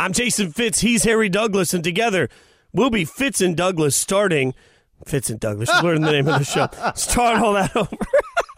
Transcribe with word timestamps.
I'm 0.00 0.14
Jason 0.14 0.50
Fitz. 0.50 0.80
He's 0.80 1.04
Harry 1.04 1.28
Douglas, 1.28 1.74
and 1.74 1.84
together 1.84 2.30
we'll 2.72 2.88
be 2.88 3.04
Fitz 3.04 3.42
and 3.42 3.54
Douglas 3.54 3.94
starting. 3.94 4.54
Fitz 5.04 5.28
and 5.28 5.38
Douglas. 5.38 5.68
Learn 5.82 6.00
the 6.00 6.10
name 6.10 6.26
of 6.26 6.38
the 6.38 6.44
show. 6.46 6.70
Start 6.94 7.42
all 7.42 7.52
that 7.52 7.76
over. 7.76 7.94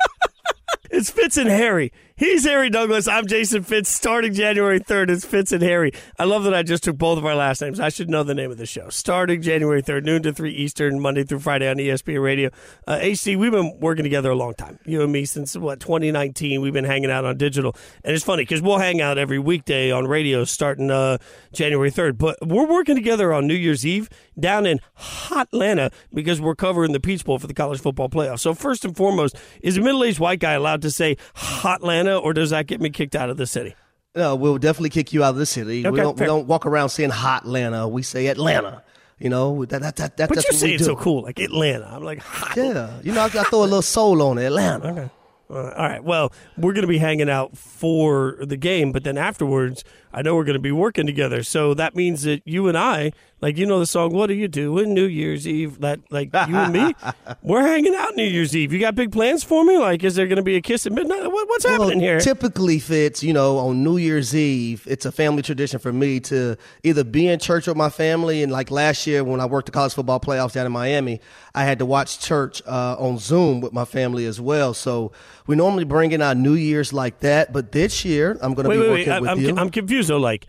it's 0.92 1.10
Fitz 1.10 1.36
and 1.36 1.48
Harry. 1.48 1.92
He's 2.16 2.44
Harry 2.44 2.68
Douglas. 2.68 3.08
I'm 3.08 3.26
Jason 3.26 3.62
Fitz. 3.62 3.88
Starting 3.88 4.34
January 4.34 4.78
3rd, 4.78 5.10
it's 5.10 5.24
Fitz 5.24 5.50
and 5.50 5.62
Harry. 5.62 5.92
I 6.18 6.24
love 6.24 6.44
that 6.44 6.52
I 6.52 6.62
just 6.62 6.84
took 6.84 6.98
both 6.98 7.16
of 7.16 7.24
our 7.24 7.34
last 7.34 7.62
names. 7.62 7.80
I 7.80 7.88
should 7.88 8.10
know 8.10 8.22
the 8.22 8.34
name 8.34 8.50
of 8.50 8.58
the 8.58 8.66
show. 8.66 8.90
Starting 8.90 9.40
January 9.40 9.82
3rd, 9.82 10.04
noon 10.04 10.22
to 10.24 10.32
3 10.32 10.52
Eastern, 10.52 11.00
Monday 11.00 11.24
through 11.24 11.38
Friday 11.38 11.68
on 11.68 11.76
ESPN 11.76 12.22
Radio. 12.22 12.50
Uh, 12.86 12.98
HD, 12.98 13.36
we've 13.36 13.50
been 13.50 13.78
working 13.80 14.02
together 14.02 14.30
a 14.30 14.34
long 14.34 14.52
time. 14.54 14.78
You 14.84 15.02
and 15.02 15.10
me 15.10 15.24
since, 15.24 15.56
what, 15.56 15.80
2019. 15.80 16.60
We've 16.60 16.72
been 16.72 16.84
hanging 16.84 17.10
out 17.10 17.24
on 17.24 17.38
digital. 17.38 17.74
And 18.04 18.14
it's 18.14 18.24
funny 18.24 18.42
because 18.42 18.60
we'll 18.60 18.78
hang 18.78 19.00
out 19.00 19.16
every 19.16 19.38
weekday 19.38 19.90
on 19.90 20.06
radio 20.06 20.44
starting 20.44 20.90
uh, 20.90 21.16
January 21.52 21.90
3rd. 21.90 22.18
But 22.18 22.36
we're 22.46 22.66
working 22.66 22.94
together 22.94 23.32
on 23.32 23.46
New 23.46 23.54
Year's 23.54 23.86
Eve 23.86 24.10
down 24.38 24.66
in 24.66 24.80
Hot 24.94 25.48
Atlanta 25.52 25.90
because 26.12 26.40
we're 26.42 26.56
covering 26.56 26.92
the 26.92 27.00
Peach 27.00 27.24
Bowl 27.24 27.38
for 27.38 27.46
the 27.46 27.54
college 27.54 27.80
football 27.80 28.10
playoff. 28.10 28.40
So, 28.40 28.52
first 28.54 28.84
and 28.84 28.94
foremost, 28.94 29.36
is 29.62 29.78
a 29.78 29.80
middle 29.80 30.04
aged 30.04 30.18
white 30.18 30.40
guy 30.40 30.52
allowed 30.52 30.82
to 30.82 30.90
say 30.90 31.16
Hot 31.34 31.80
Atlanta? 31.80 32.11
Atlanta, 32.12 32.24
or 32.26 32.32
does 32.32 32.50
that 32.50 32.66
get 32.66 32.80
me 32.80 32.90
kicked 32.90 33.16
out 33.16 33.30
of 33.30 33.36
the 33.36 33.46
city? 33.46 33.74
No, 34.14 34.36
we'll 34.36 34.58
definitely 34.58 34.90
kick 34.90 35.12
you 35.12 35.24
out 35.24 35.30
of 35.30 35.36
the 35.36 35.46
city. 35.46 35.80
Okay, 35.86 35.90
we 35.90 36.00
don't 36.00 36.18
we 36.18 36.26
don't 36.26 36.46
walk 36.46 36.66
around 36.66 36.90
saying 36.90 37.10
hot 37.10 37.44
Atlanta. 37.44 37.88
We 37.88 38.02
say 38.02 38.26
Atlanta. 38.26 38.82
You 39.18 39.30
know 39.30 39.64
that 39.64 39.80
that 39.82 39.96
that, 39.96 40.16
that 40.16 40.28
But 40.28 40.36
that's 40.36 40.48
you 40.48 40.58
say 40.58 40.76
do. 40.76 40.84
so 40.84 40.96
cool, 40.96 41.22
like 41.22 41.38
Atlanta. 41.38 41.88
I'm 41.90 42.02
like, 42.02 42.18
hot. 42.18 42.56
Yeah, 42.56 43.00
you 43.02 43.12
know 43.12 43.22
I, 43.22 43.26
I 43.26 43.44
throw 43.44 43.60
a 43.60 43.64
little 43.64 43.82
soul 43.82 44.20
on 44.22 44.38
it. 44.38 44.46
Atlanta. 44.46 44.88
Okay. 44.88 45.10
Uh, 45.48 45.70
all 45.76 45.86
right. 45.88 46.02
Well, 46.02 46.32
we're 46.56 46.72
going 46.72 46.82
to 46.82 46.88
be 46.88 46.98
hanging 46.98 47.28
out 47.28 47.56
for 47.58 48.38
the 48.40 48.56
game, 48.56 48.90
but 48.90 49.04
then 49.04 49.18
afterwards, 49.18 49.84
I 50.12 50.22
know 50.22 50.34
we're 50.34 50.44
going 50.44 50.54
to 50.54 50.60
be 50.60 50.72
working 50.72 51.06
together. 51.06 51.42
So 51.42 51.74
that 51.74 51.94
means 51.94 52.22
that 52.22 52.40
you 52.46 52.68
and 52.68 52.78
I, 52.78 53.12
like 53.42 53.58
you 53.58 53.66
know 53.66 53.78
the 53.80 53.86
song 53.86 54.14
"What 54.14 54.28
Do 54.28 54.34
You 54.34 54.48
Do 54.48 54.78
in 54.78 54.94
New 54.94 55.04
Year's 55.04 55.46
Eve?" 55.46 55.80
That 55.80 56.00
like 56.10 56.32
you 56.32 56.56
and 56.56 56.72
me, 56.72 56.94
we're 57.42 57.60
hanging 57.62 57.94
out 57.94 58.14
New 58.16 58.24
Year's 58.24 58.56
Eve. 58.56 58.72
You 58.72 58.78
got 58.78 58.94
big 58.94 59.12
plans 59.12 59.44
for 59.44 59.64
me? 59.64 59.76
Like, 59.76 60.02
is 60.04 60.14
there 60.14 60.26
going 60.26 60.36
to 60.36 60.42
be 60.42 60.56
a 60.56 60.60
kiss 60.62 60.86
at 60.86 60.92
midnight? 60.92 61.22
What, 61.30 61.48
what's 61.48 61.64
Well, 61.64 61.82
happening 61.82 62.00
here? 62.00 62.20
typically, 62.20 62.78
Fitz, 62.78 63.22
you 63.22 63.32
know, 63.32 63.58
on 63.58 63.82
New 63.82 63.96
Year's 63.98 64.34
Eve, 64.34 64.86
it's 64.88 65.04
a 65.04 65.12
family 65.12 65.42
tradition 65.42 65.78
for 65.80 65.92
me 65.92 66.20
to 66.20 66.56
either 66.84 67.04
be 67.04 67.26
in 67.26 67.38
church 67.40 67.66
with 67.66 67.76
my 67.76 67.90
family, 67.90 68.42
and 68.42 68.50
like 68.52 68.70
last 68.70 69.06
year 69.06 69.24
when 69.24 69.40
I 69.40 69.46
worked 69.46 69.66
the 69.66 69.72
college 69.72 69.92
football 69.94 70.20
playoffs 70.20 70.52
down 70.52 70.64
in 70.64 70.72
Miami, 70.72 71.20
I 71.54 71.64
had 71.64 71.80
to 71.80 71.86
watch 71.86 72.20
church 72.20 72.62
uh, 72.66 72.96
on 72.98 73.18
Zoom 73.18 73.60
with 73.60 73.72
my 73.72 73.84
family 73.84 74.24
as 74.24 74.40
well. 74.40 74.72
So 74.72 75.12
we 75.48 75.56
normally 75.56 75.84
bring 75.84 76.12
in 76.12 76.22
our 76.22 76.34
New 76.36 76.54
Year's 76.54 76.92
like 76.92 77.18
that, 77.20 77.52
but 77.52 77.72
this 77.72 78.04
year 78.04 78.38
I'm 78.40 78.54
going 78.54 78.68
to 78.68 78.70
be 78.70 78.78
wait, 78.78 78.88
working 78.88 79.08
wait. 79.08 79.16
I, 79.16 79.20
with 79.20 79.30
I'm, 79.30 79.40
you. 79.40 79.56
I'm 79.56 79.70
confused 79.70 80.08
though. 80.08 80.18
Like, 80.18 80.46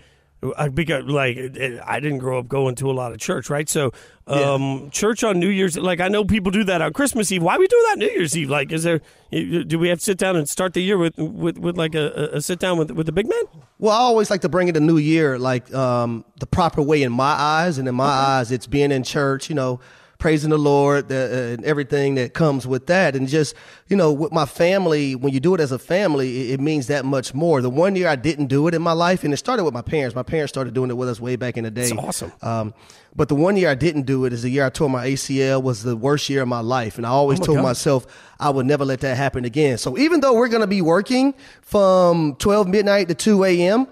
I, 0.58 0.70
because 0.70 1.06
like 1.06 1.38
I 1.86 2.00
didn't 2.00 2.20
grow 2.20 2.40
up 2.40 2.48
going 2.48 2.76
to 2.76 2.90
a 2.90 2.94
lot 2.94 3.12
of 3.12 3.20
church, 3.20 3.50
right? 3.50 3.68
So, 3.70 3.92
um, 4.28 4.90
church 4.92 5.24
on 5.24 5.40
New 5.40 5.50
Year's, 5.50 5.78
like 5.78 6.00
I 6.00 6.08
know 6.08 6.26
people 6.26 6.52
do 6.52 6.64
that 6.66 6.82
on 6.82 6.94
Christmas 6.94 7.32
Eve. 7.32 7.44
Why 7.44 7.58
we 7.58 7.68
do 7.68 7.86
that 7.90 8.00
New 8.00 8.10
Year's 8.10 8.36
Eve? 8.36 8.50
Like, 8.50 8.72
is 8.72 8.84
there? 8.84 9.02
Do 9.32 9.80
we 9.80 9.90
have 9.90 10.00
to 10.00 10.04
sit 10.04 10.18
down 10.18 10.36
and 10.36 10.48
start 10.48 10.74
the 10.74 10.82
year 10.82 10.98
with 10.98 11.18
with, 11.18 11.58
with 11.58 11.78
like 11.78 11.96
a, 11.96 12.30
a 12.34 12.42
sit 12.42 12.60
down 12.60 12.78
with 12.78 12.92
with 12.92 13.06
the 13.06 13.12
big 13.12 13.28
man? 13.28 13.44
Well, 13.80 13.94
I 13.94 14.00
always 14.00 14.30
like 14.30 14.42
to 14.42 14.50
bring 14.50 14.68
in 14.68 14.74
the 14.74 14.80
new 14.80 14.98
year 14.98 15.38
like 15.40 15.74
um, 15.74 16.26
the 16.40 16.48
proper 16.48 16.82
way 16.82 17.04
in 17.04 17.12
my 17.12 17.34
eyes, 17.34 17.78
and 17.78 17.88
in 17.88 17.96
my 17.96 18.06
eyes, 18.06 18.52
it's 18.52 18.68
being 18.68 18.92
in 18.92 19.04
church, 19.04 19.50
you 19.50 19.56
know, 19.56 19.80
praising 20.24 20.52
the 20.52 20.58
Lord 20.58 21.10
the, 21.10 21.26
uh, 21.26 21.54
and 21.56 21.66
everything 21.66 22.16
that 22.16 22.34
comes 22.34 22.66
with 22.66 22.88
that, 22.88 23.14
and 23.14 23.28
just 23.28 23.54
you 23.90 23.98
know, 23.98 24.14
with 24.14 24.32
my 24.32 24.46
family. 24.46 25.16
When 25.16 25.34
you 25.34 25.42
do 25.42 25.54
it 25.54 25.60
as 25.60 25.74
a 25.74 25.78
family, 25.78 26.50
it, 26.50 26.54
it 26.54 26.60
means 26.62 26.88
that 26.88 27.04
much 27.04 27.34
more. 27.34 27.62
The 27.62 27.70
one 27.70 27.98
year 27.98 28.08
I 28.08 28.16
didn't 28.16 28.48
do 28.48 28.70
it 28.70 28.74
in 28.74 28.82
my 28.82 28.94
life, 28.94 29.26
and 29.26 29.34
it 29.34 29.38
started 29.38 29.66
with 29.66 29.74
my 29.74 29.82
parents. 29.82 30.16
My 30.16 30.24
parents 30.24 30.54
started 30.54 30.74
doing 30.74 30.90
it 30.90 30.94
with 30.94 31.10
us 31.10 31.20
way 31.20 31.36
back 31.36 31.58
in 31.58 31.66
the 31.66 31.72
day. 31.72 31.90
That's 31.90 31.92
awesome. 31.92 32.32
Um, 32.42 32.74
but 33.14 33.28
the 33.28 33.36
one 33.36 33.58
year 33.58 33.70
I 33.70 33.76
didn't 33.76 34.04
do 34.04 34.24
it 34.24 34.32
is 34.32 34.44
the 34.44 34.50
year 34.50 34.66
I 34.66 34.70
tore 34.70 34.90
my 34.90 35.06
ACL. 35.08 35.62
Was 35.62 35.84
the 35.84 35.98
worst 35.98 36.30
year 36.30 36.42
of 36.44 36.48
my 36.48 36.62
life, 36.62 36.96
and 36.96 37.06
I 37.06 37.10
always 37.10 37.40
Oh 37.40 37.42
my 37.42 37.46
told 37.48 37.58
God. 37.58 37.64
myself 37.64 38.08
I 38.40 38.50
would 38.50 38.66
never 38.66 38.86
let 38.86 39.02
that 39.02 39.18
happen 39.18 39.44
again. 39.44 39.78
So 39.78 39.98
even 39.98 40.22
though 40.22 40.36
we're 40.36 40.48
going 40.48 40.62
to 40.62 40.68
be 40.68 40.82
working 40.82 41.34
from 41.62 42.36
12 42.40 42.70
midnight 42.70 43.10
to 43.10 43.14
2 43.14 43.44
a.m., 43.44 43.88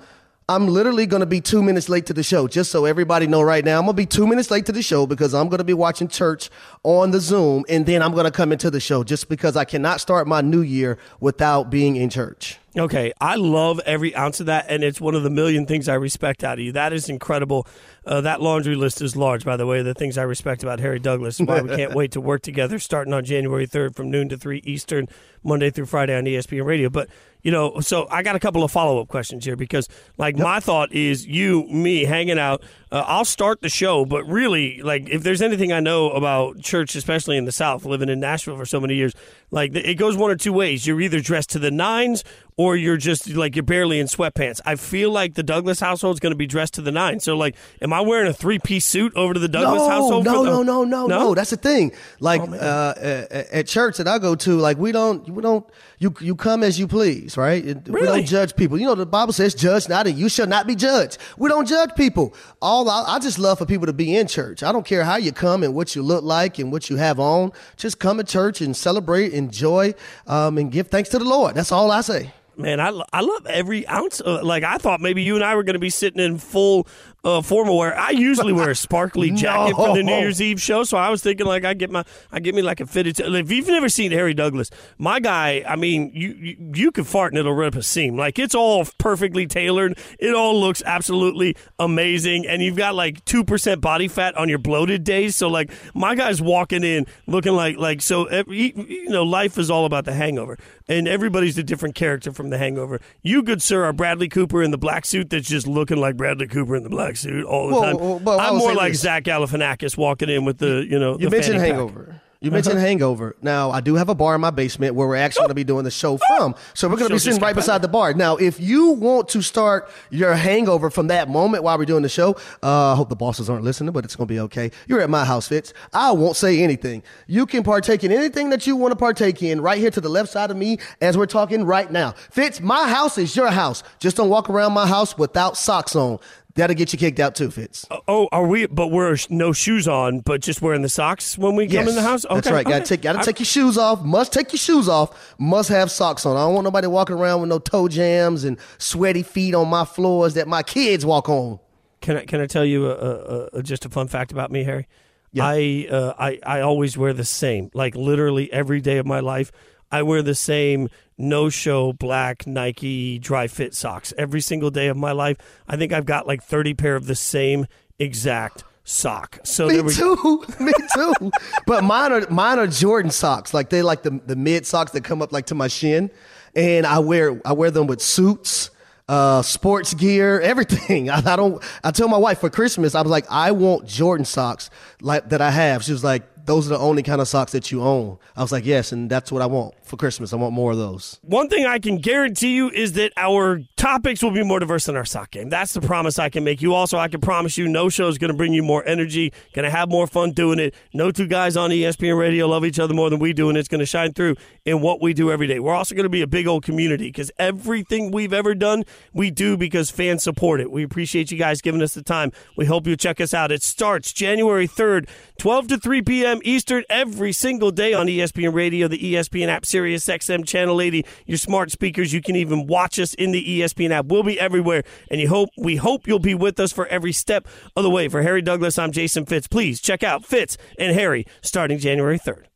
I'm 0.51 0.67
literally 0.67 1.05
going 1.05 1.21
to 1.21 1.25
be 1.25 1.39
two 1.39 1.63
minutes 1.63 1.87
late 1.87 2.07
to 2.07 2.13
the 2.13 2.23
show. 2.23 2.45
Just 2.45 2.71
so 2.71 2.83
everybody 2.83 3.25
know 3.25 3.41
right 3.41 3.63
now, 3.63 3.77
I'm 3.79 3.85
going 3.85 3.95
to 3.95 4.01
be 4.01 4.05
two 4.05 4.27
minutes 4.27 4.51
late 4.51 4.65
to 4.65 4.73
the 4.73 4.81
show 4.81 5.07
because 5.07 5.33
I'm 5.33 5.47
going 5.47 5.59
to 5.59 5.63
be 5.63 5.73
watching 5.73 6.09
church 6.09 6.49
on 6.83 7.11
the 7.11 7.21
Zoom, 7.21 7.63
and 7.69 7.85
then 7.85 8.01
I'm 8.01 8.11
going 8.11 8.25
to 8.25 8.31
come 8.31 8.51
into 8.51 8.69
the 8.69 8.81
show 8.81 9.05
just 9.05 9.29
because 9.29 9.55
I 9.55 9.63
cannot 9.63 10.01
start 10.01 10.27
my 10.27 10.41
new 10.41 10.59
year 10.59 10.97
without 11.21 11.69
being 11.69 11.95
in 11.95 12.09
church. 12.09 12.59
Okay, 12.77 13.11
I 13.19 13.35
love 13.35 13.81
every 13.85 14.15
ounce 14.15 14.39
of 14.39 14.45
that, 14.45 14.67
and 14.69 14.81
it's 14.81 15.01
one 15.01 15.13
of 15.13 15.23
the 15.23 15.29
million 15.29 15.65
things 15.65 15.89
I 15.89 15.95
respect 15.95 16.41
out 16.41 16.57
of 16.57 16.63
you. 16.63 16.71
That 16.71 16.93
is 16.93 17.09
incredible. 17.09 17.67
Uh, 18.05 18.21
that 18.21 18.41
laundry 18.41 18.75
list 18.75 19.01
is 19.01 19.17
large, 19.17 19.43
by 19.43 19.57
the 19.57 19.65
way. 19.65 19.81
The 19.81 19.93
things 19.93 20.17
I 20.17 20.23
respect 20.23 20.63
about 20.63 20.79
Harry 20.79 20.97
Douglas, 20.97 21.39
why 21.39 21.61
we 21.61 21.75
can't 21.75 21.93
wait 21.95 22.13
to 22.13 22.21
work 22.21 22.43
together, 22.43 22.79
starting 22.79 23.13
on 23.13 23.25
January 23.25 23.65
third 23.65 23.93
from 23.93 24.09
noon 24.09 24.29
to 24.29 24.37
three 24.37 24.61
Eastern, 24.63 25.09
Monday 25.43 25.69
through 25.69 25.87
Friday 25.87 26.17
on 26.17 26.23
ESPN 26.23 26.63
Radio. 26.63 26.89
But 26.89 27.09
you 27.43 27.51
know, 27.51 27.79
so 27.79 28.07
I 28.09 28.21
got 28.23 28.35
a 28.35 28.39
couple 28.39 28.63
of 28.63 28.71
follow 28.71 29.01
up 29.01 29.07
questions 29.07 29.45
here 29.45 29.55
because, 29.55 29.87
like, 30.17 30.37
my 30.37 30.59
thought 30.59 30.91
is 30.93 31.25
you, 31.25 31.63
me, 31.67 32.03
hanging 32.03 32.37
out. 32.37 32.61
Uh, 32.91 33.03
I'll 33.07 33.25
start 33.25 33.61
the 33.61 33.69
show, 33.69 34.05
but 34.05 34.23
really, 34.25 34.81
like, 34.81 35.09
if 35.09 35.23
there's 35.23 35.41
anything 35.41 35.71
I 35.73 35.79
know 35.79 36.11
about 36.11 36.59
church, 36.59 36.95
especially 36.95 37.37
in 37.37 37.45
the 37.45 37.51
South, 37.51 37.83
living 37.83 38.09
in 38.09 38.19
Nashville 38.19 38.57
for 38.57 38.65
so 38.65 38.79
many 38.79 38.95
years, 38.95 39.13
like, 39.49 39.75
it 39.75 39.95
goes 39.95 40.15
one 40.15 40.29
or 40.29 40.35
two 40.35 40.53
ways. 40.53 40.85
You're 40.85 41.01
either 41.01 41.19
dressed 41.19 41.49
to 41.51 41.59
the 41.59 41.71
nines 41.71 42.23
or 42.61 42.75
you're 42.75 42.95
just 42.97 43.27
like 43.27 43.55
you're 43.55 43.63
barely 43.63 43.99
in 43.99 44.05
sweatpants. 44.05 44.61
I 44.67 44.75
feel 44.75 45.09
like 45.09 45.33
the 45.33 45.41
Douglas 45.41 45.79
household 45.79 46.15
is 46.15 46.19
going 46.19 46.31
to 46.31 46.37
be 46.37 46.45
dressed 46.45 46.75
to 46.75 46.81
the 46.83 46.91
nines. 46.91 47.23
So, 47.23 47.35
like, 47.35 47.55
am 47.81 47.91
I 47.91 48.01
wearing 48.01 48.27
a 48.29 48.33
three 48.33 48.59
piece 48.59 48.85
suit 48.85 49.15
over 49.15 49.33
to 49.33 49.39
the 49.39 49.47
Douglas 49.47 49.81
no, 49.81 49.89
household? 49.89 50.25
No, 50.25 50.33
for 50.35 50.45
the- 50.45 50.51
no, 50.51 50.61
no, 50.63 50.83
no, 50.83 51.07
no, 51.07 51.33
That's 51.33 51.49
the 51.49 51.57
thing. 51.57 51.91
Like 52.19 52.41
Oh, 52.41 52.53
uh, 52.53 53.43
at 53.51 53.65
church 53.65 53.97
that 53.97 54.07
I 54.07 54.19
go 54.19 54.35
to, 54.35 54.57
like 54.57 54.77
we 54.77 54.91
don't, 54.91 55.27
we 55.27 55.41
don't, 55.41 55.65
you 55.97 56.13
you 56.21 56.35
come 56.35 56.61
as 56.63 56.77
you 56.79 56.87
please, 56.87 57.35
right? 57.35 57.65
It- 57.65 57.89
We 57.89 58.01
don't 58.03 58.25
judge 58.25 58.55
people. 58.55 58.77
You 58.79 58.85
know, 58.85 58.95
the 58.95 59.05
Bible 59.07 59.33
says, 59.33 59.55
"Judge 59.55 59.89
not, 59.89 60.05
and 60.05 60.15
you 60.17 60.29
shall 60.29 60.47
not 60.47 60.67
be 60.67 60.75
judged." 60.75 61.17
We 61.39 61.49
don't 61.49 61.67
judge 61.67 61.91
people. 61.95 62.35
All 62.61 62.87
I, 62.89 63.15
I 63.15 63.19
just 63.19 63.39
love 63.39 63.57
for 63.57 63.65
people 63.65 63.87
to 63.87 63.93
be 63.93 64.15
in 64.15 64.27
church. 64.27 64.61
I 64.61 64.71
don't 64.71 64.85
care 64.85 65.03
how 65.03 65.15
you 65.15 65.31
come 65.31 65.63
and 65.63 65.73
what 65.73 65.95
you 65.95 66.03
look 66.03 66.23
like 66.23 66.59
and 66.59 66.71
what 66.71 66.89
you 66.91 66.97
have 66.97 67.19
on. 67.19 67.51
Just 67.75 67.97
come 67.97 68.17
to 68.17 68.23
church 68.23 68.61
and 68.61 68.75
celebrate, 68.77 69.33
enjoy, 69.33 69.93
um, 70.27 70.57
and 70.59 70.71
give 70.71 70.87
thanks 70.89 71.09
to 71.09 71.17
the 71.19 71.25
Lord. 71.25 71.55
That's 71.55 71.71
all 71.71 71.89
I 71.89 72.01
say. 72.01 72.31
Man, 72.57 72.79
I, 72.79 72.89
lo- 72.89 73.05
I 73.13 73.21
love 73.21 73.45
every 73.47 73.87
ounce. 73.87 74.19
Of, 74.19 74.43
like 74.43 74.63
I 74.63 74.77
thought 74.77 74.99
maybe 74.99 75.23
you 75.23 75.35
and 75.35 75.43
I 75.43 75.55
were 75.55 75.63
going 75.63 75.75
to 75.75 75.79
be 75.79 75.89
sitting 75.89 76.21
in 76.21 76.37
full 76.37 76.87
uh, 77.23 77.41
formal 77.41 77.77
wear. 77.77 77.97
I 77.97 78.11
usually 78.11 78.51
wear 78.51 78.71
a 78.71 78.75
sparkly 78.75 79.31
jacket 79.35 79.75
for 79.75 79.95
the 79.95 80.03
New 80.03 80.15
Year's 80.15 80.41
Eve 80.41 80.61
show, 80.61 80.83
so 80.83 80.97
I 80.97 81.09
was 81.09 81.21
thinking 81.21 81.45
like 81.45 81.63
I 81.63 81.73
get 81.73 81.91
my 81.91 82.03
I 82.31 82.39
get 82.39 82.55
me 82.55 82.61
like 82.61 82.79
a 82.79 82.85
fitted. 82.85 83.17
T- 83.17 83.23
if 83.23 83.51
you've 83.51 83.67
never 83.67 83.89
seen 83.89 84.11
Harry 84.11 84.33
Douglas, 84.33 84.69
my 84.97 85.19
guy, 85.19 85.63
I 85.67 85.75
mean, 85.75 86.11
you 86.13 86.29
you, 86.29 86.71
you 86.73 86.91
could 86.91 87.07
fart 87.07 87.31
and 87.31 87.39
it'll 87.39 87.53
rip 87.53 87.75
a 87.75 87.83
seam. 87.83 88.17
Like 88.17 88.39
it's 88.39 88.55
all 88.55 88.85
perfectly 88.97 89.45
tailored. 89.45 89.97
It 90.19 90.33
all 90.33 90.59
looks 90.59 90.81
absolutely 90.85 91.55
amazing, 91.79 92.47
and 92.47 92.61
you've 92.61 92.77
got 92.77 92.95
like 92.95 93.23
two 93.25 93.43
percent 93.43 93.81
body 93.81 94.07
fat 94.07 94.35
on 94.35 94.49
your 94.49 94.59
bloated 94.59 95.03
days. 95.03 95.35
So 95.35 95.47
like 95.47 95.71
my 95.93 96.15
guy's 96.15 96.41
walking 96.41 96.83
in 96.83 97.05
looking 97.27 97.53
like 97.53 97.77
like 97.77 98.01
so. 98.01 98.25
Every, 98.25 98.73
you 98.75 99.09
know, 99.09 99.23
life 99.23 99.57
is 99.57 99.69
all 99.69 99.85
about 99.85 100.05
the 100.05 100.13
Hangover, 100.13 100.57
and 100.87 101.07
everybody's 101.07 101.57
a 101.57 101.63
different 101.63 101.93
character 101.95 102.31
from 102.41 102.49
the 102.49 102.57
Hangover. 102.57 102.99
You, 103.21 103.43
good 103.43 103.61
sir, 103.61 103.85
are 103.85 103.93
Bradley 103.93 104.27
Cooper 104.27 104.61
in 104.63 104.71
the 104.71 104.77
black 104.77 105.05
suit 105.05 105.29
that's 105.29 105.47
just 105.47 105.67
looking 105.67 105.97
like 105.97 106.17
Bradley 106.17 106.47
Cooper 106.47 106.75
in 106.75 106.83
the 106.83 106.89
black 106.89 107.15
suit 107.17 107.45
all 107.45 107.67
the 107.67 107.73
Well, 107.75 107.83
time. 108.17 108.23
well, 108.25 108.39
I'm 108.39 108.57
more 108.57 108.73
like 108.73 108.93
this. 108.93 109.01
Zach 109.01 109.23
Galifianakis 109.23 109.95
walking 109.97 110.29
in 110.29 110.43
with 110.45 110.57
the 110.57 110.85
you 110.89 110.99
know 110.99 111.13
You 111.19 111.29
the 111.29 111.35
mentioned 111.35 111.59
fanny 111.61 111.71
pack. 111.73 112.15
You 112.43 112.49
mentioned 112.49 112.79
Hangover. 112.79 113.35
Now, 113.43 113.69
I 113.69 113.81
do 113.81 113.93
have 113.93 114.09
a 114.09 114.15
bar 114.15 114.33
in 114.33 114.41
my 114.41 114.49
basement 114.49 114.95
where 114.95 115.07
we're 115.07 115.15
actually 115.15 115.41
going 115.41 115.49
to 115.49 115.53
be 115.53 115.63
doing 115.63 115.83
the 115.83 115.91
show 115.91 116.17
from. 116.17 116.55
So 116.73 116.89
we're 116.89 116.95
going 116.95 117.09
to 117.09 117.13
be 117.13 117.19
sitting 117.19 117.39
right 117.39 117.53
beside 117.53 117.83
the 117.83 117.87
bar. 117.87 118.15
Now, 118.15 118.35
if 118.35 118.59
you 118.59 118.93
want 118.93 119.29
to 119.29 119.43
start 119.43 119.91
your 120.09 120.33
hangover 120.33 120.89
from 120.89 121.05
that 121.07 121.29
moment 121.29 121.63
while 121.63 121.77
we're 121.77 121.85
doing 121.85 122.01
the 122.01 122.09
show, 122.09 122.31
uh, 122.63 122.93
I 122.93 122.95
hope 122.95 123.09
the 123.09 123.15
bosses 123.15 123.47
aren't 123.47 123.63
listening, 123.63 123.93
but 123.93 124.05
it's 124.05 124.15
going 124.15 124.27
to 124.27 124.33
be 124.33 124.39
okay. 124.39 124.71
You're 124.87 125.01
at 125.01 125.09
my 125.11 125.23
house, 125.23 125.49
Fitz. 125.49 125.71
I 125.93 126.13
won't 126.13 126.35
say 126.35 126.63
anything. 126.63 127.03
You 127.27 127.45
can 127.45 127.61
partake 127.61 128.03
in 128.03 128.11
anything 128.11 128.49
that 128.49 128.65
you 128.65 128.75
want 128.75 128.91
to 128.91 128.95
partake 128.95 129.43
in 129.43 129.61
right 129.61 129.77
here 129.77 129.91
to 129.91 130.01
the 130.01 130.09
left 130.09 130.31
side 130.31 130.49
of 130.49 130.57
me 130.57 130.79
as 130.99 131.19
we're 131.19 131.27
talking 131.27 131.63
right 131.63 131.91
now. 131.91 132.13
Fitz, 132.31 132.59
my 132.59 132.89
house 132.89 133.19
is 133.19 133.35
your 133.35 133.51
house. 133.51 133.83
Just 133.99 134.17
don't 134.17 134.29
walk 134.29 134.49
around 134.49 134.73
my 134.73 134.87
house 134.87 135.15
without 135.15 135.57
socks 135.57 135.95
on. 135.95 136.17
That'll 136.55 136.75
get 136.75 136.91
you 136.91 136.99
kicked 136.99 137.19
out 137.19 137.35
too, 137.35 137.49
Fitz. 137.49 137.85
Oh, 138.07 138.27
are 138.31 138.45
we? 138.45 138.65
But 138.67 138.87
we're 138.87 139.15
no 139.29 139.53
shoes 139.53 139.87
on, 139.87 140.19
but 140.19 140.41
just 140.41 140.61
wearing 140.61 140.81
the 140.81 140.89
socks 140.89 141.37
when 141.37 141.55
we 141.55 141.67
come 141.67 141.87
in 141.87 141.95
the 141.95 142.01
house. 142.01 142.25
Okay, 142.25 142.35
That's 142.35 142.51
right. 142.51 142.65
Got 142.65 142.79
to 142.79 142.85
take, 142.85 143.01
got 143.01 143.13
to 143.13 143.19
I- 143.19 143.23
take 143.23 143.39
your 143.39 143.45
shoes 143.45 143.77
off. 143.77 144.03
Must 144.03 144.33
take 144.33 144.51
your 144.51 144.57
shoes 144.59 144.89
off. 144.89 145.35
Must 145.39 145.69
have 145.69 145.89
socks 145.91 146.25
on. 146.25 146.35
I 146.35 146.41
don't 146.41 146.53
want 146.53 146.65
nobody 146.65 146.87
walking 146.87 147.15
around 147.15 147.41
with 147.41 147.49
no 147.49 147.59
toe 147.59 147.87
jams 147.87 148.43
and 148.43 148.57
sweaty 148.77 149.23
feet 149.23 149.55
on 149.55 149.69
my 149.69 149.85
floors 149.85 150.33
that 150.33 150.47
my 150.47 150.63
kids 150.63 151.05
walk 151.05 151.29
on. 151.29 151.59
Can 152.01 152.17
I 152.17 152.25
can 152.25 152.41
I 152.41 152.47
tell 152.47 152.65
you 152.65 152.87
a, 152.87 152.95
a, 152.95 153.49
a, 153.53 153.63
just 153.63 153.85
a 153.85 153.89
fun 153.89 154.07
fact 154.07 154.31
about 154.31 154.51
me, 154.51 154.63
Harry? 154.63 154.87
Yeah. 155.31 155.45
I 155.45 155.87
uh, 155.89 156.13
I 156.19 156.39
I 156.45 156.61
always 156.61 156.97
wear 156.97 157.13
the 157.13 157.23
same. 157.23 157.69
Like 157.73 157.95
literally 157.95 158.51
every 158.51 158.81
day 158.81 158.97
of 158.97 159.05
my 159.05 159.19
life, 159.21 159.51
I 159.91 160.03
wear 160.03 160.21
the 160.21 160.35
same 160.35 160.89
no 161.17 161.49
show 161.49 161.93
black 161.93 162.47
Nike 162.47 163.19
Dri-FIT 163.19 163.75
socks 163.75 164.13
every 164.17 164.41
single 164.41 164.71
day 164.71 164.87
of 164.87 164.97
my 164.97 165.11
life. 165.11 165.37
I 165.67 165.77
think 165.77 165.93
I've 165.93 166.05
got 166.05 166.25
like 166.27 166.43
30 166.43 166.73
pair 166.73 166.95
of 166.95 167.05
the 167.05 167.15
same 167.15 167.67
exact 167.99 168.63
sock. 168.83 169.39
So 169.43 169.67
Me 169.67 169.75
there 169.75 169.83
we 169.83 169.93
too. 169.93 170.45
Me 170.59 170.73
too. 170.95 171.31
but 171.65 171.83
mine 171.83 172.11
are 172.11 172.27
mine 172.29 172.59
are 172.59 172.67
Jordan 172.67 173.11
socks. 173.11 173.53
Like 173.53 173.69
they 173.69 173.81
like 173.81 174.03
the 174.03 174.19
the 174.25 174.35
mid 174.35 174.65
socks 174.65 174.91
that 174.91 175.03
come 175.03 175.21
up 175.21 175.31
like 175.31 175.47
to 175.47 175.55
my 175.55 175.67
shin, 175.67 176.11
and 176.55 176.85
I 176.85 176.99
wear 176.99 177.39
I 177.45 177.53
wear 177.53 177.71
them 177.71 177.87
with 177.87 178.01
suits, 178.01 178.71
uh, 179.07 179.41
sports 179.41 179.93
gear, 179.93 180.39
everything. 180.41 181.09
I, 181.11 181.17
I 181.17 181.35
don't. 181.35 181.63
I 181.83 181.91
tell 181.91 182.07
my 182.07 182.17
wife 182.17 182.39
for 182.39 182.49
Christmas 182.49 182.95
I 182.95 183.01
was 183.01 183.11
like 183.11 183.25
I 183.29 183.51
want 183.51 183.87
Jordan 183.87 184.25
socks 184.25 184.69
like 185.01 185.29
that 185.29 185.41
I 185.41 185.51
have. 185.51 185.83
She 185.83 185.91
was 185.91 186.03
like 186.03 186.23
those 186.51 186.67
are 186.67 186.71
the 186.71 186.79
only 186.79 187.01
kind 187.01 187.21
of 187.21 187.29
socks 187.29 187.53
that 187.53 187.71
you 187.71 187.81
own. 187.81 188.17
I 188.35 188.41
was 188.41 188.51
like, 188.51 188.65
yes, 188.65 188.91
and 188.91 189.09
that's 189.09 189.31
what 189.31 189.41
I 189.41 189.45
want 189.45 189.73
for 189.85 189.95
Christmas. 189.95 190.33
I 190.33 190.35
want 190.35 190.53
more 190.53 190.73
of 190.73 190.77
those. 190.77 191.17
One 191.21 191.47
thing 191.47 191.65
I 191.65 191.79
can 191.79 191.97
guarantee 191.97 192.53
you 192.53 192.69
is 192.69 192.91
that 192.93 193.13
our 193.15 193.61
topics 193.77 194.21
will 194.21 194.31
be 194.31 194.43
more 194.43 194.59
diverse 194.59 194.85
than 194.85 194.97
our 194.97 195.05
sock 195.05 195.31
game. 195.31 195.47
That's 195.47 195.73
the 195.73 195.79
promise 195.79 196.19
I 196.19 196.27
can 196.27 196.43
make 196.43 196.61
you. 196.61 196.73
Also, 196.73 196.97
I 196.97 197.07
can 197.07 197.21
promise 197.21 197.57
you 197.57 197.69
no 197.69 197.87
show 197.87 198.09
is 198.09 198.17
going 198.17 198.31
to 198.31 198.37
bring 198.37 198.51
you 198.51 198.63
more 198.63 198.85
energy, 198.85 199.31
going 199.53 199.63
to 199.63 199.69
have 199.69 199.87
more 199.87 200.07
fun 200.07 200.31
doing 200.31 200.59
it. 200.59 200.75
No 200.93 201.09
two 201.09 201.25
guys 201.25 201.55
on 201.55 201.69
ESPN 201.69 202.19
radio 202.19 202.47
love 202.47 202.65
each 202.65 202.79
other 202.79 202.93
more 202.93 203.09
than 203.09 203.19
we 203.19 203.31
do, 203.31 203.47
and 203.47 203.57
it's 203.57 203.69
going 203.69 203.79
to 203.79 203.85
shine 203.85 204.11
through 204.11 204.35
in 204.65 204.81
what 204.81 205.01
we 205.01 205.13
do 205.13 205.31
every 205.31 205.47
day. 205.47 205.59
We're 205.59 205.73
also 205.73 205.95
going 205.95 206.03
to 206.03 206.09
be 206.09 206.21
a 206.21 206.27
big 206.27 206.47
old 206.47 206.65
community 206.65 207.07
because 207.07 207.31
everything 207.39 208.11
we've 208.11 208.33
ever 208.33 208.53
done, 208.53 208.83
we 209.13 209.31
do 209.31 209.55
because 209.55 209.89
fans 209.89 210.21
support 210.21 210.59
it. 210.59 210.69
We 210.69 210.83
appreciate 210.83 211.31
you 211.31 211.37
guys 211.37 211.61
giving 211.61 211.81
us 211.81 211.93
the 211.93 212.03
time. 212.03 212.33
We 212.57 212.65
hope 212.65 212.87
you 212.87 212.97
check 212.97 213.21
us 213.21 213.33
out. 213.33 213.53
It 213.53 213.63
starts 213.63 214.11
January 214.11 214.67
3rd, 214.67 215.07
12 215.39 215.67
to 215.69 215.77
3 215.77 216.01
p.m. 216.01 216.40
Eastern 216.43 216.83
every 216.89 217.31
single 217.31 217.71
day 217.71 217.93
on 217.93 218.07
ESPN 218.07 218.53
Radio, 218.53 218.87
the 218.87 218.97
ESPN 218.97 219.47
app, 219.47 219.65
Sirius 219.65 220.05
XM 220.05 220.45
Channel 220.45 220.81
80, 220.81 221.05
your 221.25 221.37
smart 221.37 221.71
speakers. 221.71 222.13
You 222.13 222.21
can 222.21 222.35
even 222.35 222.67
watch 222.67 222.99
us 222.99 223.13
in 223.13 223.31
the 223.31 223.61
ESPN 223.61 223.91
app. 223.91 224.05
We'll 224.05 224.23
be 224.23 224.39
everywhere, 224.39 224.83
and 225.09 225.19
you 225.19 225.29
hope 225.29 225.49
we 225.57 225.77
hope 225.77 226.07
you'll 226.07 226.19
be 226.19 226.35
with 226.35 226.59
us 226.59 226.71
for 226.71 226.87
every 226.87 227.13
step 227.13 227.47
of 227.75 227.83
the 227.83 227.89
way. 227.89 228.07
For 228.07 228.21
Harry 228.21 228.41
Douglas, 228.41 228.77
I'm 228.77 228.91
Jason 228.91 229.25
Fitz. 229.25 229.47
Please 229.47 229.81
check 229.81 230.03
out 230.03 230.25
Fitz 230.25 230.57
and 230.77 230.93
Harry 230.93 231.25
starting 231.41 231.79
January 231.79 232.19
3rd. 232.19 232.50